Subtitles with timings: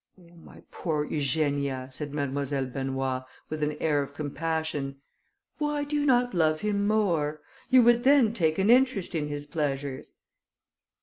[0.17, 0.33] "Oh!
[0.35, 4.95] my poor Eugenia," said Mademoiselle Benoît, with an air of compassion,
[5.59, 7.41] "why do you not love him more?
[7.69, 10.15] You would then take an interest in his pleasures."